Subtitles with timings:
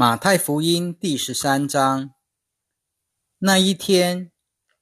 [0.00, 2.14] 马太福音第十三章。
[3.38, 4.30] 那一天，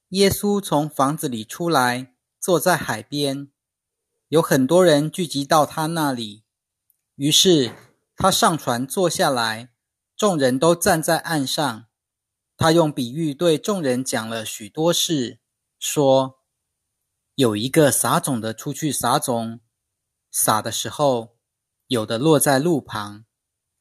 [0.09, 3.51] 耶稣从房子里出来，坐在海边，
[4.29, 6.45] 有很多人聚集到他那里。
[7.15, 7.73] 于是
[8.15, 9.71] 他上船坐下来，
[10.15, 11.87] 众人都站在岸上。
[12.59, 15.41] 他用比喻对众人讲了许多事，
[15.79, 16.41] 说：
[17.37, 19.61] 有一个撒种的出去撒种，
[20.31, 21.39] 撒的时候，
[21.87, 23.25] 有的落在路旁，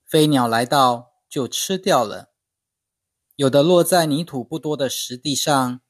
[0.06, 1.15] 飞鸟来到。
[1.36, 2.32] 就吃掉了，
[3.36, 5.82] 有的落在泥土不多的石地上，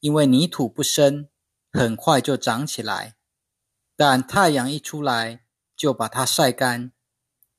[0.00, 1.30] 因为泥土不深，
[1.72, 3.16] 很快就长起来。
[3.96, 6.92] 但太阳一出来，就把它晒干，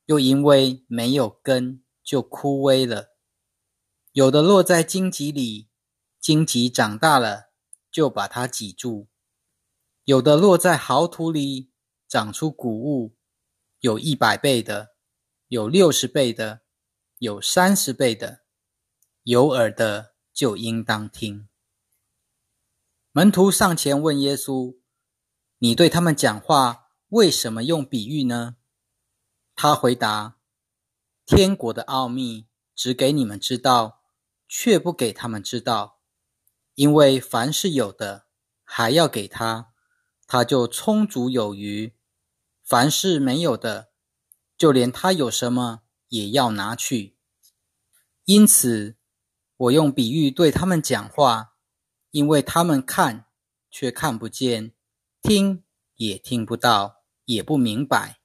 [0.06, 3.16] 又因为没有根，就枯萎了。
[4.12, 5.72] 有的落在荆棘里，
[6.20, 7.46] 荆棘长大了，
[7.92, 9.08] 就把它挤住。
[10.04, 11.72] 有的落在好土里，
[12.08, 13.18] 长出谷物，
[13.80, 14.90] 有一百倍的，
[15.48, 16.62] 有六十倍的。
[17.18, 18.44] 有三十倍的，
[19.24, 21.48] 有耳的就应当听。
[23.12, 24.78] 门徒上前问耶稣
[25.60, 28.58] ：“你对他们讲话，为什么用比喻呢？”
[29.56, 30.38] 他回答
[31.26, 34.02] ：“天国的奥秘只给你们知道，
[34.48, 36.00] 却不给他们知道，
[36.74, 38.26] 因为凡是有的，
[38.64, 39.72] 还要给他，
[40.26, 41.94] 他就充足有余；
[42.64, 43.92] 凡是没有的，
[44.58, 45.84] 就连他有什么
[46.14, 47.18] 也要拿去。”
[48.26, 48.96] 因此，
[49.58, 51.56] 我用比喻对他们讲话，
[52.12, 53.26] 因为他们看
[53.72, 54.74] 却看不见，
[55.22, 55.64] 听
[55.96, 58.20] 也听不到，也不明白。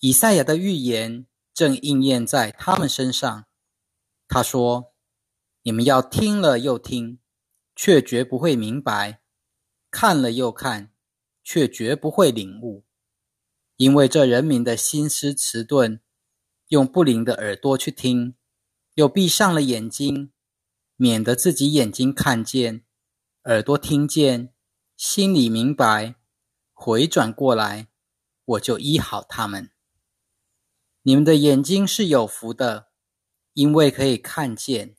[0.00, 3.46] 以赛亚的预言正应验在他们身上。
[4.26, 4.92] 他说
[5.62, 7.20] ：“你们要听了又听，
[7.74, 9.20] 却绝不会明白；
[9.90, 10.92] 看了又看，
[11.42, 12.84] 却绝不会领悟。
[13.76, 16.00] 因为这人民的心思迟钝，
[16.70, 18.34] 用不灵的耳朵去听。”
[18.94, 20.32] 又闭上了眼睛，
[20.96, 22.84] 免得自己眼睛看见，
[23.44, 24.52] 耳朵听见，
[24.96, 26.16] 心里明白，
[26.72, 27.88] 回转过来，
[28.44, 29.70] 我就医好他们。
[31.02, 32.88] 你们的眼睛是有福的，
[33.54, 34.96] 因为可以看见；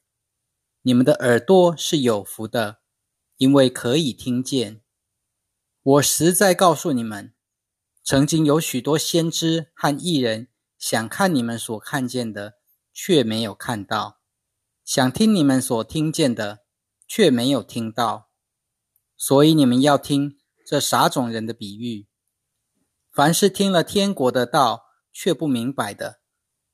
[0.84, 2.80] 你们的耳朵是有福的，
[3.38, 4.82] 因为可以听见。
[5.84, 7.36] 我实在告诉你们，
[8.04, 10.48] 曾经有许多先知和艺人
[10.82, 12.56] 想看你们所看见的。
[12.94, 14.20] 却没有看到，
[14.84, 16.66] 想听你们所听见的，
[17.08, 18.30] 却没有听到，
[19.16, 20.38] 所以你们要听
[20.68, 22.10] 这傻种人的比喻。
[23.10, 24.84] 凡是听了天国的道
[25.14, 26.20] 却不明白的，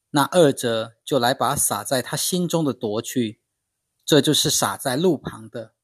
[0.09, 3.44] 那二者就来把撒在他心中的夺去。
[4.03, 5.75] 这就是撒在路旁的。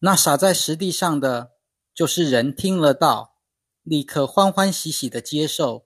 [0.00, 1.52] 那撒在实地上的，
[1.94, 3.36] 就是人听了道，
[3.84, 5.85] 立刻欢欢喜喜的接受，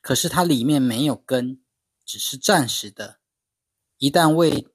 [0.00, 1.62] 可是它里面没有根。
[2.06, 3.20] 只是暂时的，
[3.98, 4.66] 一旦为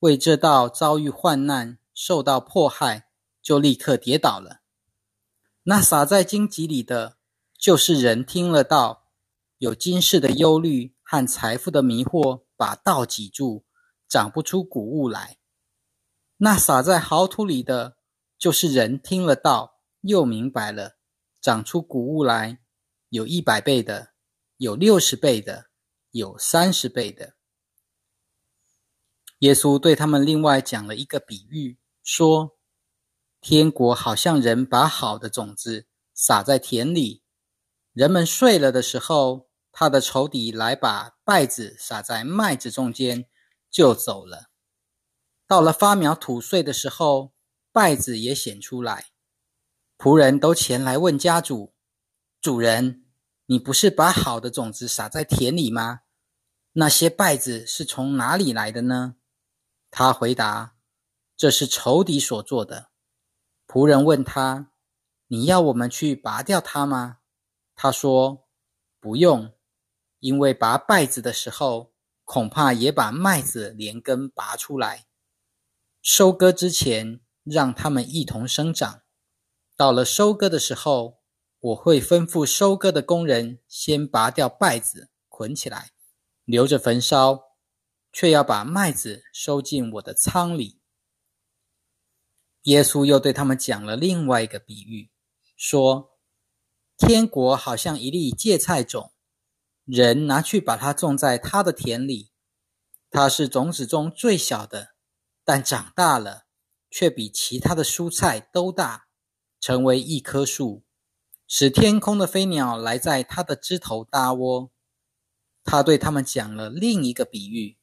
[0.00, 3.08] 为这道遭遇患难、受到迫害，
[3.40, 4.60] 就立刻跌倒了。
[5.62, 7.16] 那撒在荆棘里的，
[7.56, 9.08] 就是人听了道，
[9.56, 13.64] 有今世的忧虑和财富的迷惑，把道挤住，
[14.06, 15.38] 长不出谷物来。
[16.36, 17.96] 那撒在好土里的，
[18.36, 20.98] 就是人听了道，又明白了，
[21.40, 22.60] 长出谷物来，
[23.08, 24.13] 有一百倍的，
[24.56, 25.66] 有六十倍的。
[26.14, 27.34] 有三十倍的。
[29.40, 32.56] 耶稣对他们另外讲了一个比喻，说：
[33.40, 37.24] 天国好像人把好的种子撒在田里，
[37.92, 43.28] 人们睡了的时候，他的仇敌来把稗子撒在麦子中间，
[43.68, 44.50] 就走了。
[45.48, 47.34] 到了发苗吐穗的时候，
[47.72, 49.06] 稗子也显出来，
[49.98, 51.74] 仆人都前来问家主：
[52.40, 53.03] 主人，
[53.46, 56.00] 你不是把好的种子撒在田里吗？
[56.72, 59.16] 那些稗子是从哪里来的呢？
[59.90, 60.76] 他回答
[61.36, 62.90] ：“这是仇敌所做的。”
[63.68, 64.72] 仆人问他
[65.28, 67.18] ：“你要我们去拔掉它吗？”
[67.76, 68.48] 他说
[68.98, 69.52] ：“不用，
[70.20, 71.92] 因为拔稗子的时候，
[72.24, 75.06] 恐怕也把麦子连根拔出来。
[76.00, 79.02] 收割之前，让它们一同生长。
[79.76, 81.22] 到了收割的时候，
[81.64, 85.92] 我会吩咐收割的工人先拔掉稗子，捆起来。”
[86.44, 87.40] 留着焚烧，
[88.12, 90.78] 却要把麦子收进我的仓里。
[92.64, 95.10] 耶稣又对他们讲了另外一个比喻，
[95.56, 96.18] 说：
[96.98, 99.14] 天国好像一粒芥菜种，
[99.86, 102.30] 人拿去把它种在他的田里。
[103.08, 104.96] 它是种子中最小的，
[105.44, 106.44] 但长大了，
[106.90, 109.06] 却比其他的蔬菜都大，
[109.58, 110.84] 成为一棵树，
[111.46, 114.70] 使天空的飞鸟来在它的枝头搭窝。
[115.62, 117.78] 他对他们讲了另一个比喻：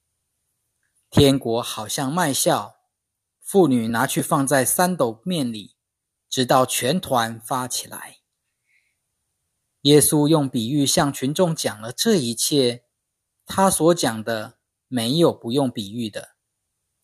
[1.10, 2.76] 天国好像卖笑，
[3.40, 5.76] 妇女拿去放在三斗面里，
[6.30, 8.18] 直到全团发起来。
[9.82, 12.86] 耶稣用比喻向群众讲了这一切，
[13.48, 16.36] 他所讲的没有不用比喻的，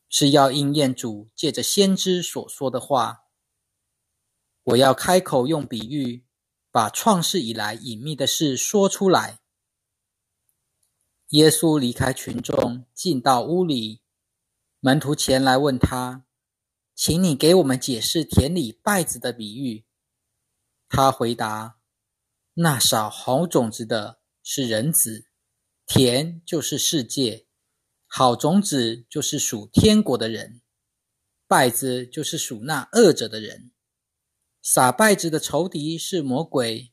[0.08, 3.24] 是要应验主借着先知所说的话。
[4.62, 6.27] 我要开口用比喻，
[6.78, 9.40] 把创世以来隐秘的事说出来。
[11.30, 14.04] 耶稣离开群众，进到屋里，
[14.80, 16.28] 门徒前来问他
[16.94, 19.86] ：“请你给我们解释田里稗子的比喻。”
[20.88, 21.80] 他回答。
[22.54, 25.26] 那少好种子的是人子，
[25.88, 27.48] 田就是世界，
[28.06, 30.62] 好种子就是属天国的人，
[31.48, 33.72] 稗子就是属那恶者的人。
[34.70, 36.92] 撒稗子的仇敌是魔鬼，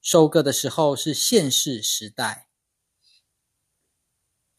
[0.00, 2.48] 收割的时候是现世时代，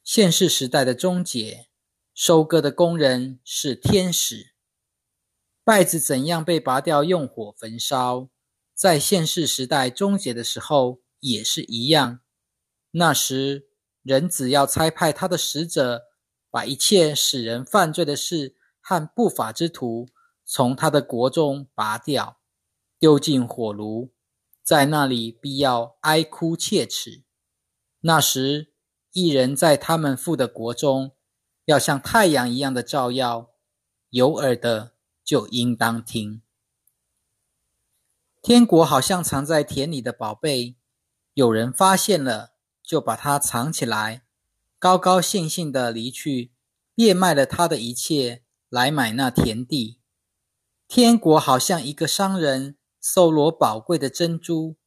[0.04, 1.70] 现世时代的终结，
[2.14, 4.54] 收割的工人是天使。
[5.66, 8.30] 稗子怎样被拔掉，用火焚烧？
[8.76, 12.20] 在现世时代终结的时候也是一样。
[12.92, 13.70] 那时，
[14.04, 16.04] 人只要差派他的使者，
[16.52, 20.08] 把一切使人犯罪的事和不法之徒
[20.46, 22.40] 从他的国中拔掉，
[23.04, 24.14] 丢进火炉，
[24.64, 27.26] 在那里必要哀哭切齿。
[28.00, 28.72] 那时，
[29.12, 31.12] 一人在他们父的国中，
[31.66, 33.50] 要像太阳一样的照耀。
[34.10, 36.42] 有耳的就应当听。
[38.42, 40.78] 天国好像藏在田里的宝贝，
[41.34, 44.24] 有人发现了，就把它藏起来，
[44.80, 46.54] 高高兴兴的离去，
[46.96, 50.00] 变卖了他的一切来买那田地。
[50.88, 54.78] 天国好像一个商人搜罗宝贵的珍珠，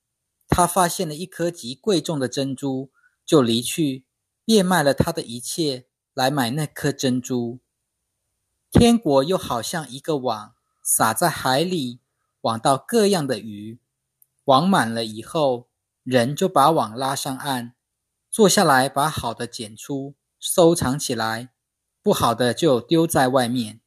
[0.48, 2.90] 他发现了一颗极贵重的珍珠，
[3.26, 4.06] 就离去，
[4.46, 7.60] 变卖了他的一切来买那颗珍珠。
[8.70, 12.00] 天国又好像一个网撒在海里。
[12.42, 13.80] 网到各样的鱼，
[14.44, 15.68] 网满了以后，
[16.04, 17.74] 人就把网拉上岸，
[18.30, 21.52] 坐下来把好的捡出，收藏起来，
[22.02, 23.80] 不好的就丢在外面。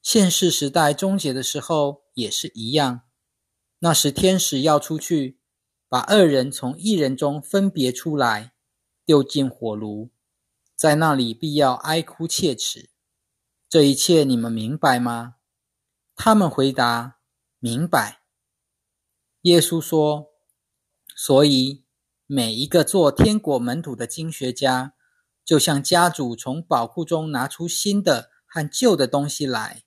[0.00, 3.02] 现世时代终结的时候也是一样，
[3.80, 5.38] 那时天使要出去，
[5.88, 8.52] 把二人从一人中分别出来，
[9.04, 10.10] 丢进火炉，
[10.74, 12.90] 在那里必要哀哭切齿。
[13.68, 15.36] 这一切你们明白吗？
[16.16, 17.16] 他们回答。
[17.60, 18.20] 明白，
[19.40, 20.28] 耶稣说
[21.16, 21.84] ：“所以
[22.24, 24.94] 每一个做天国门徒的经学家，
[25.44, 29.82] 就像家主从宝库中拿出新的和旧的东西来。”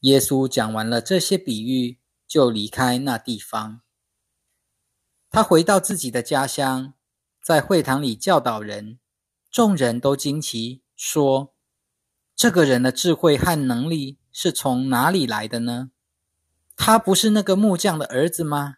[0.00, 1.99] 耶稣讲完了这些比喻，
[2.30, 3.80] 就离开那地方。
[5.30, 6.94] 他回到自己的家乡，
[7.42, 9.00] 在会堂里教导人，
[9.50, 11.56] 众人都惊奇，说
[12.36, 15.90] ：“这个人的智慧和能力是从哪里来的呢？”
[16.78, 18.76] 他不是那个木匠的儿子吗？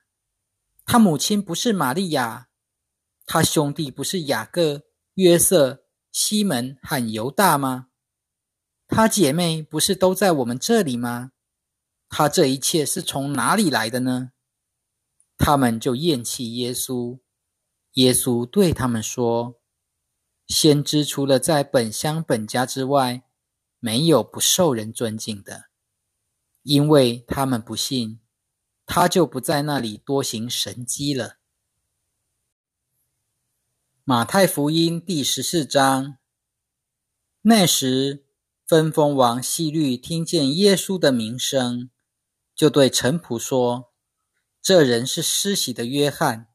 [0.86, 2.48] 他母亲不是玛利亚，
[3.26, 4.84] 他兄弟不是雅各、
[5.14, 7.88] 约瑟、西门和犹大吗？
[8.88, 11.31] 他姐妹不是都在我们这里吗？
[12.14, 14.32] 他这一切是从哪里来的呢？
[15.38, 17.20] 他们就厌弃耶稣。
[17.94, 19.58] 耶稣对他们说
[20.46, 23.24] ：“先知除了在本乡本家之外，
[23.78, 25.70] 没有不受人尊敬的。”
[26.62, 28.20] 因为他们不信，
[28.84, 31.38] 他就不在那里多行神迹了。
[34.04, 36.18] 马太福音第十四章。
[37.40, 38.26] 那时，
[38.66, 41.88] 分封王希律听见耶稣的名声，
[42.54, 43.92] 就对陈仆说
[44.60, 46.48] ：“这人是施洗的约翰，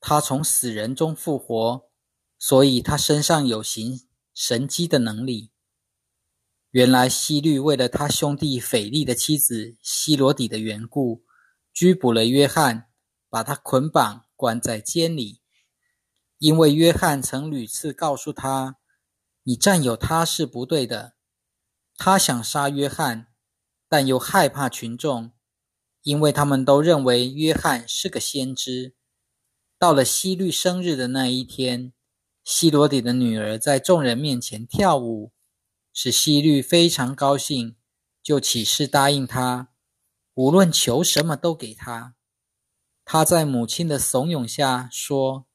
[0.00, 1.90] 他从死人中复活，
[2.38, 5.50] 所以他身上有行神迹的能力。”
[6.70, 11.24] 原来希律为了他兄弟斐利的妻子希罗底的缘故，
[11.72, 12.86] 拘捕了约翰，
[13.28, 15.42] 把他捆绑关在监里。
[16.38, 18.78] 因为约翰曾屡次告诉他
[19.44, 21.14] ：“你占有他是不对的。”
[21.96, 23.31] 他想杀约翰，
[23.92, 25.32] 但又害怕群众，
[26.00, 28.94] 因为他们都认为约翰是个先知。
[29.78, 31.92] 到了希律生日的那一天，
[32.42, 35.34] 希罗底的女儿在众人面前跳舞。
[35.92, 37.76] 使希律非常高兴，
[38.22, 39.68] 就起誓答应他，
[40.32, 42.14] 无论求什么都给他。
[43.04, 45.46] 他在母亲的怂恿下说：“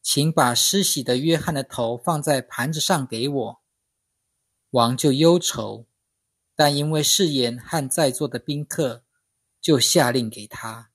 [0.00, 3.62] 请把施洗的约翰的头放在盘子上给我。”
[4.70, 5.88] 王就忧愁，
[6.56, 9.04] 但因为誓言和在座的宾客，
[9.60, 10.90] 就下令给他。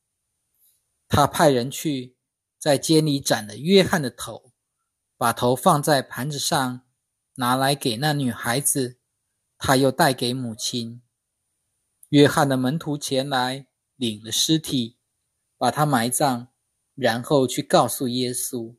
[1.07, 2.15] 他派人去
[2.57, 4.53] 在监里斩了约翰的头，
[5.17, 6.81] 把头放在盘子上，
[7.35, 8.99] 拿来给那女孩子，
[9.57, 11.01] 他又带给母亲。
[12.09, 14.97] 约翰的门徒前来领了尸体，
[15.57, 16.47] 把他埋葬，
[16.95, 18.75] 然后去告诉耶稣。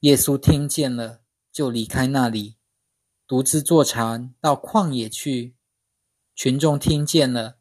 [0.00, 2.56] 耶稣听见了，就离开那里，
[3.32, 5.56] 独自坐禅到旷野去。
[6.34, 7.56] 群众听见了。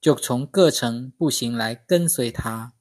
[0.00, 2.74] 就从各城步行来跟随他，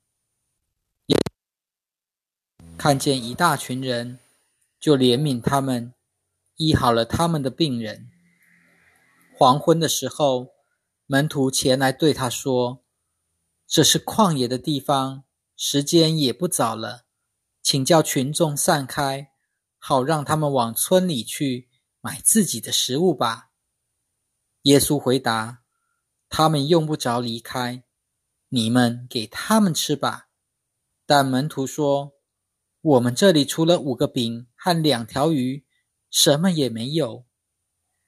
[2.77, 4.19] 看见一大群人，
[4.79, 5.95] 就怜悯他们，
[6.57, 8.11] 医好了他们的病人。
[9.35, 10.49] 黄昏的时候，
[11.07, 12.83] 门徒前来对他说
[13.65, 15.23] ：“这是旷野的地方，
[15.55, 17.05] 时间也不早了，
[17.63, 19.31] 请叫群众散开，
[19.79, 21.66] 好让他们往村里去
[22.07, 23.49] 买自己的食物吧。”
[24.63, 25.63] 耶稣回答。
[26.29, 27.85] 他们用不着离开，
[28.49, 30.27] 你们给他们吃吧。
[31.05, 32.13] 但门徒说
[32.81, 35.65] ：“我们这里除了五个饼和两条鱼，
[36.09, 37.25] 什么也没有。”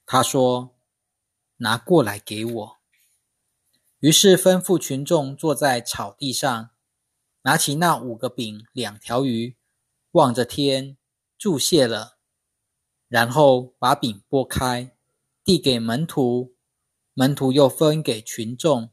[0.06, 0.78] 他说
[1.64, 2.78] ：“拿过来给我。”
[4.00, 6.72] 于是吩咐群众坐在草地上，
[7.44, 9.58] 拿起那五个饼两条鱼，
[10.12, 10.98] 望着天
[11.38, 12.19] 祝谢了，
[13.10, 14.96] 然后把饼拨开，
[15.44, 16.56] 递给门徒。
[17.14, 18.92] 门徒又分给群众，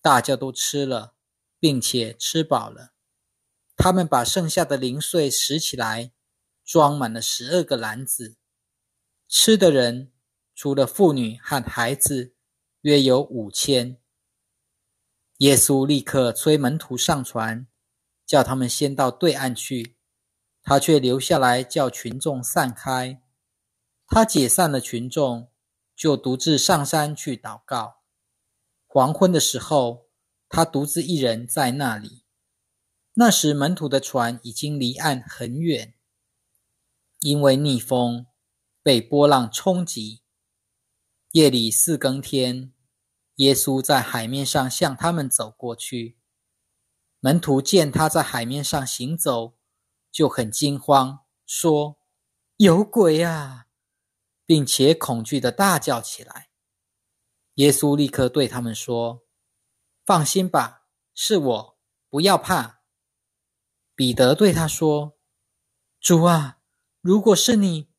[0.00, 1.16] 大家都吃了，
[1.58, 2.92] 并且吃饱了。
[3.74, 6.12] 他们把剩下的零碎拾起来，
[6.64, 8.36] 装满了十二个篮子。
[9.26, 10.12] 吃的人
[10.54, 12.36] 除了妇女和孩子，
[12.82, 14.00] 约有五千。
[15.38, 17.66] 耶稣立刻催门徒上船，
[18.24, 19.95] 叫他们先到对岸去，
[20.66, 23.22] 他却留下来叫群众散开。
[24.06, 25.48] 他解散了群众。
[25.96, 28.02] 就独自上山去祷告。
[28.86, 30.10] 黄昏的时候，
[30.46, 32.26] 他独自一人在那里。
[33.14, 35.94] 那时门徒的船已经离岸很远，
[37.20, 38.26] 因为逆风
[38.82, 40.20] 被波浪冲击。
[41.32, 42.74] 夜里四更天，
[43.36, 46.18] 耶稣在海面上向他们走过去。
[47.20, 49.55] 门徒见他在海面上行走，
[50.16, 51.98] 就很惊慌，说
[52.56, 53.66] ：“有鬼啊！”
[54.46, 56.48] 并且恐惧的大叫起来。
[57.56, 59.26] 耶稣立刻对他们说
[60.06, 62.80] ：“放心吧，是我，不要怕。”
[63.94, 65.18] 彼得对他说
[66.00, 66.60] ：“主啊，
[67.02, 67.90] 如果是你，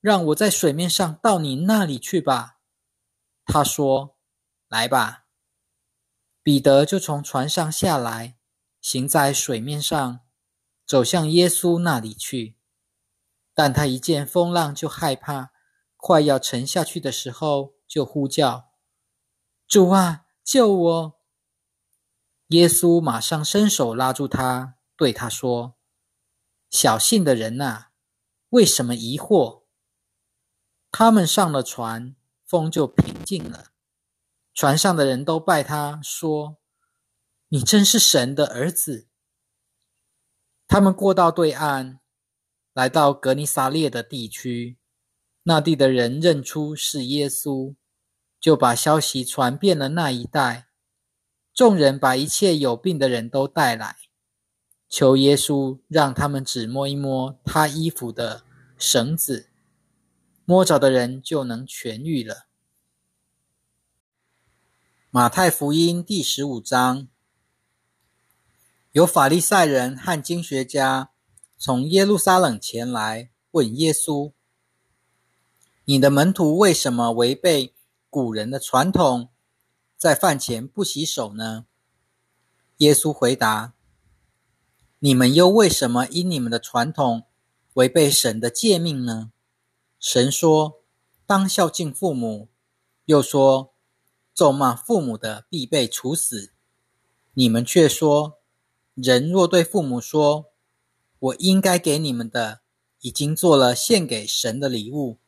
[0.00, 2.60] 让我在水面上到你那里去吧。”
[3.44, 4.16] 他说
[4.68, 5.26] ：“来吧。”
[6.42, 8.38] 彼得就从船上下来，
[8.80, 10.25] 行在水面上，
[10.86, 12.56] 走向耶稣那里去。
[13.52, 15.52] 但他一见风浪就害怕。
[15.98, 18.70] 快要沉下去的时候，就呼叫
[19.66, 21.20] ：“主啊，救我！”
[22.48, 25.74] 耶稣马上伸手拉住他，对他说
[26.70, 27.86] ：“小信的人呐，
[28.50, 29.64] 为什么疑惑？”
[30.92, 32.14] 他们上了船，
[32.44, 33.72] 风就平静了。
[34.54, 36.58] 船上的人都拜他说
[37.48, 39.08] ：“你真是神的儿子。”
[40.68, 42.00] 他们过到对岸，
[42.72, 44.76] 来到格尼撒列的地区。
[45.44, 47.76] 那地的人认出是耶稣，
[48.40, 50.66] 就把消息传遍了那一带。
[51.54, 53.96] 众人把一切有病的人都带来，
[54.88, 58.42] 求耶稣让他们只摸一摸他衣服的
[58.76, 59.48] 绳子，
[60.44, 62.46] 摸着的人就能痊愈了。
[65.10, 67.08] 马太福音第十五章，
[68.96, 71.10] 有法利赛人和经学家
[71.58, 74.32] 从耶路撒冷前来问耶稣。
[75.84, 77.74] 你的门徒为什么违背
[78.08, 79.28] 古人的传统，
[79.98, 81.66] 在饭前不洗手呢？
[82.78, 83.74] 耶稣回答
[85.00, 87.24] ：“你们又为什么因你们的传统
[87.74, 89.30] 违背神的诫命呢？
[90.00, 90.80] 神说：
[91.26, 92.48] 当孝敬父母，
[93.04, 93.74] 又说
[94.32, 96.54] 咒骂父母的必被处死。
[97.34, 98.35] 你们却说，
[98.96, 100.46] 人若对父母说：
[101.18, 102.60] 我应该给你们的，
[103.02, 105.18] 已经做了献给神的礼物。”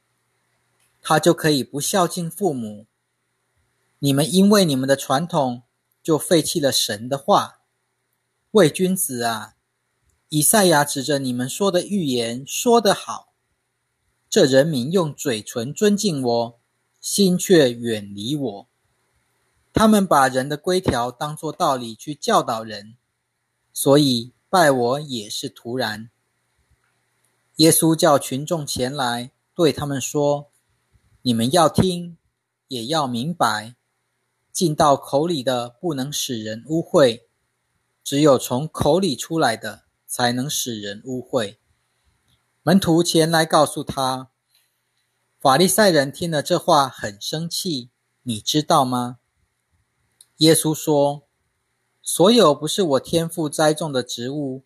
[1.02, 2.86] 他就可以不孝敬父母。
[3.98, 5.64] 你们因为你们的传统，
[6.02, 7.60] 就废弃了神的话。
[8.52, 9.56] 伪君子啊！
[10.30, 13.34] 以赛亚指着你们说的预言说得好：
[14.30, 16.60] 这人民用嘴唇尊敬我，
[17.00, 18.68] 心却远离我。
[19.74, 22.96] 他们把人的规条当作道理去教导人，
[23.80, 26.10] 所以拜我也是徒然。
[27.58, 30.50] 耶稣叫群众前来，对他们说。
[31.22, 32.18] 你们要听，
[32.66, 33.76] 也要明白，
[34.50, 37.22] 进到口里的不能使人污秽，
[38.02, 41.58] 只有从口里出来的，才能使人污秽。
[42.64, 44.32] 门徒前来告诉他，
[45.38, 47.90] 法利赛人听了这话很生气，
[48.22, 49.20] 你知道吗？
[50.38, 51.22] 耶稣说
[52.10, 54.64] ：“所有不是我天赋栽种的植物，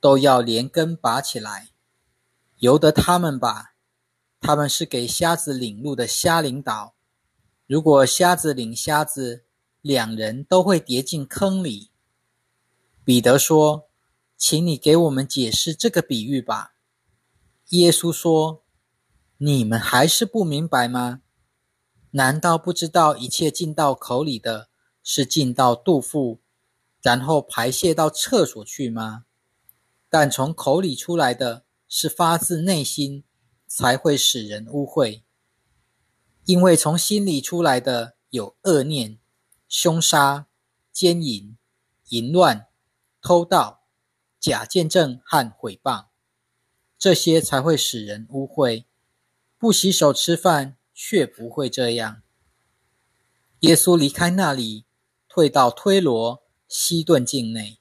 [0.00, 1.68] 都要连根拔起来，
[2.58, 3.74] 由得他们吧。
[4.40, 6.96] 他们是给瞎子领路的瞎领导。
[7.68, 9.44] 如果瞎子领瞎子，
[9.80, 11.92] 两人都会跌进坑里。”
[13.06, 13.88] 彼得说
[14.36, 16.74] ：“请你给我们解释这个比喻吧。”
[17.70, 18.64] 耶稣说
[19.38, 21.20] ：“你们还是不明白吗？
[22.10, 24.70] 难道不知道一切进到口里的？”
[25.04, 26.41] 是进到肚腹，
[27.02, 29.24] 然后排泄到厕所去吗？
[30.08, 33.24] 但从口里出来的是发自内心，
[33.66, 35.22] 才会使人污秽。
[36.44, 39.18] 因为从心里出来的有恶念、
[39.68, 40.46] 凶杀、
[40.92, 41.56] 奸淫、
[42.08, 42.68] 淫乱、
[43.20, 43.82] 偷盗、
[44.38, 46.06] 假见证和毁谤，
[46.98, 48.84] 这些才会使人污秽。
[49.58, 52.22] 不洗手吃饭却不会这样。
[53.60, 54.84] 耶稣离开那里。
[55.34, 56.41] 退到推罗
[56.74, 57.76] 西顿境内，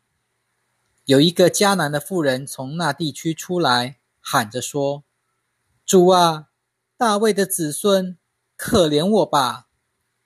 [1.05, 5.05] 有一个迦南的妇人从那地区出来，喊着说
[5.87, 6.49] ：“主啊，
[6.97, 8.17] 大卫的子孙，
[8.57, 9.69] 可怜我吧！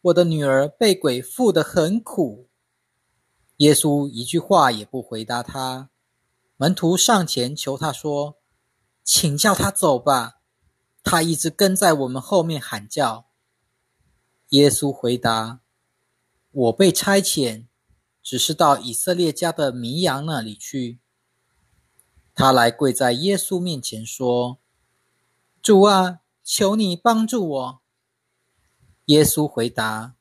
[0.01, 2.49] 我的女儿被鬼附得很苦。”
[3.57, 5.91] 耶稣一句话也不回答他。
[6.57, 8.39] 门徒上前求他说
[9.05, 10.39] ：“请叫他走吧，
[11.03, 13.27] 他一直跟在我们后面喊叫。”
[14.49, 15.59] 耶稣回答。
[16.51, 17.67] 我被差遣，
[18.25, 20.99] 只是到以色列家的绵羊那里去。
[22.33, 24.57] 他来跪在耶稣面前说
[25.61, 27.81] ：“主啊，求你帮助我。”
[29.05, 30.15] 耶稣回答：“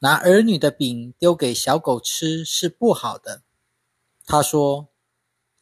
[0.00, 3.44] 拿儿女的饼丢给小狗吃是不好的。”
[4.26, 4.88] 他说：“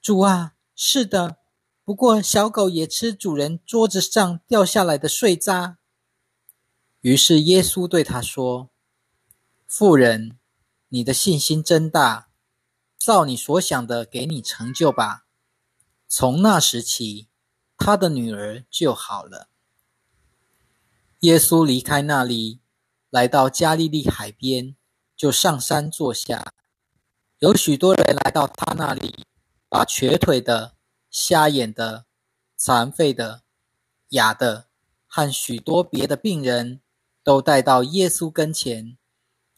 [0.01, 1.37] 主啊，是的，
[1.85, 5.77] 不过小狗也吃主人桌子上掉下来的碎渣。”
[7.03, 8.71] 于是耶稣对他说。
[9.67, 10.40] 妇人，
[10.93, 12.31] 你的信心真大，
[12.99, 15.25] 照你所想的给你成就吧。
[16.09, 17.29] 从那时起，
[17.77, 19.49] 他的女儿就好了。
[21.21, 22.61] 耶稣离开那里，
[23.09, 24.75] 来到加利利海边，
[25.17, 26.53] 就上山坐下。
[27.39, 29.25] 有许多人来到他那里，
[29.69, 30.75] 把瘸腿的、
[31.09, 32.07] 瞎眼的、
[32.57, 33.43] 残废的、
[34.09, 34.67] 哑的
[35.07, 36.81] 和许多别的病人
[37.23, 38.97] 都带到耶稣跟前。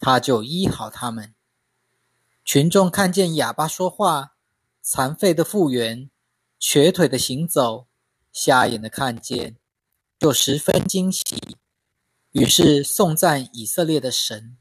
[0.03, 1.33] 他就医好他们。
[2.45, 4.35] 群众看见哑巴说话，
[4.83, 6.11] 残废的复原，
[6.59, 7.87] 瘸腿的行走，
[8.33, 9.59] 瞎眼的看见，
[10.19, 11.23] 就十分惊喜。
[12.33, 14.57] 于是颂赞以色列的神。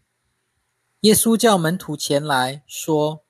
[0.99, 3.25] 耶稣叫门徒前来说：“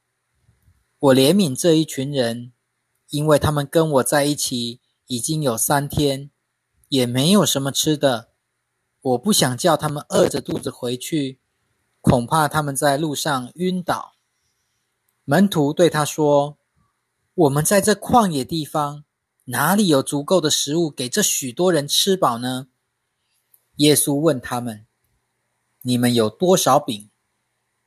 [1.00, 2.52] 我怜悯这一群人，
[3.12, 6.30] 因为他们跟我在一起已经有三天，
[6.90, 8.32] 也没有什么吃的。
[9.00, 11.40] 我不想叫他们饿着肚子回去。”
[12.02, 14.16] 恐怕他们在路上晕倒。
[15.24, 16.58] 门徒对他说
[17.34, 19.06] ：“我们在这旷野地方，
[19.46, 22.68] 哪里有足够的食物给这许多人吃饱呢？”
[23.78, 24.86] 耶稣问他们
[25.82, 27.10] ：“你们有多少饼？”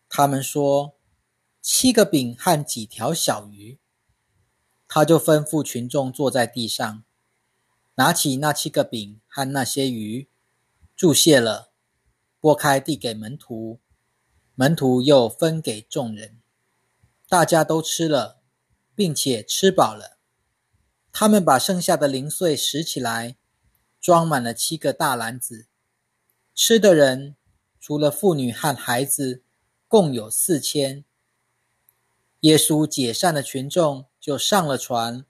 [0.08, 0.96] 他们说
[1.60, 3.78] ：“七个饼和几条小鱼。”
[4.86, 7.02] 他就吩咐群众坐在地上，
[7.96, 10.28] 拿起那七个饼和那些鱼，
[10.94, 11.72] 注谢了，
[12.38, 13.80] 拨开递给门徒。
[14.56, 16.40] 门徒又分给众人，
[17.28, 18.40] 大家都吃了，
[18.94, 20.18] 并且吃饱了。
[21.10, 23.36] 他们把剩下的零碎拾起来，
[24.00, 25.66] 装满了七个大篮子。
[26.54, 27.34] 吃的人
[27.80, 29.42] 除了妇女和孩子，
[29.88, 31.04] 共有四千。
[32.40, 35.24] 耶稣解散了群众，就上了船，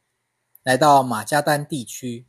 [0.63, 2.27] 来到马加丹地区。